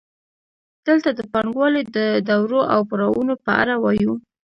دلته 0.87 1.09
د 1.13 1.19
پانګوالۍ 1.31 1.83
د 1.95 1.97
دورو 2.27 2.61
او 2.73 2.79
پړاوونو 2.89 3.33
په 3.45 3.51
اړه 3.61 3.73
وایو 3.83 4.13